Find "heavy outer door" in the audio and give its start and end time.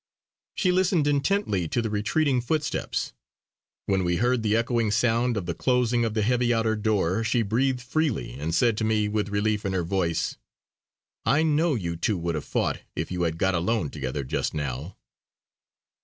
6.23-7.23